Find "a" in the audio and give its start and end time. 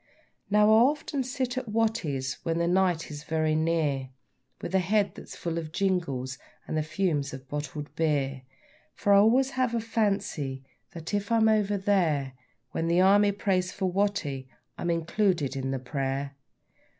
4.73-4.79, 9.75-9.79